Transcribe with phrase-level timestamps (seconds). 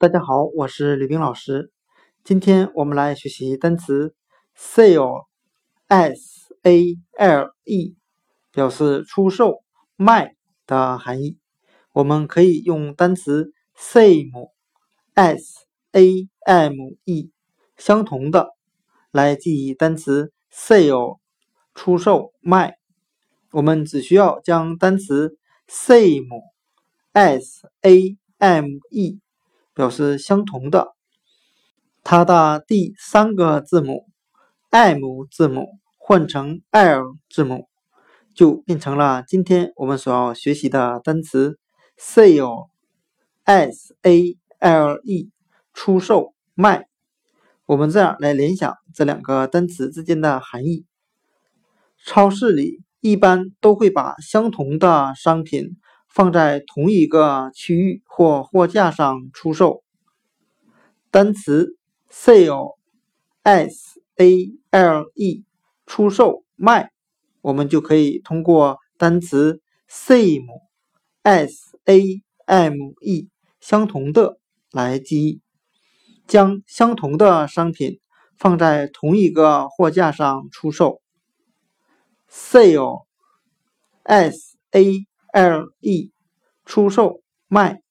[0.00, 1.70] 大家好，我是吕冰老师。
[2.24, 4.14] 今天我们来学习单词
[4.56, 7.96] sale，s a l e，
[8.50, 9.62] 表示出售、
[9.96, 10.36] 卖
[10.66, 11.36] 的含义。
[11.92, 16.72] 我们可以用单词 same，s a m
[17.04, 17.30] e，
[17.76, 18.48] 相同的
[19.10, 21.18] 来记忆单词 sale，
[21.74, 22.78] 出售、卖。
[23.52, 25.36] 我们只需要将单词
[25.68, 29.20] same，s a m e。
[29.80, 30.88] 表示相同的，
[32.04, 34.04] 它的第三个字母
[34.68, 37.66] M 字母换成 L 字母，
[38.34, 41.58] 就变成了今天我们所要学习的单词
[41.98, 45.30] sale，s a l e，
[45.72, 46.86] 出售、卖。
[47.64, 50.84] 我们这样来联想这两个单词之间的含义：
[52.04, 55.78] 超市里一般都会把相同的商品。
[56.10, 59.84] 放在同一个区域或货架上出售。
[61.12, 61.76] 单词
[62.10, 65.44] sale，s a l e，
[65.86, 66.90] 出售、卖，
[67.40, 73.28] 我们就可以通过单词 same，s a m e，
[73.60, 74.40] 相同的
[74.72, 75.40] 来记忆。
[76.26, 78.00] 将相同的商品
[78.36, 81.00] 放在同一个货架上出售。
[82.28, 82.98] sale，s
[84.72, 85.09] a。
[85.32, 86.10] L E，
[86.64, 87.82] 出售卖。